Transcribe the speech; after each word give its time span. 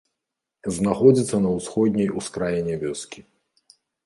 Знаходзіцца 0.77 1.37
на 1.45 1.51
ўсходняй 1.57 2.09
ускраіне 2.23 2.79
вёскі. 2.87 3.19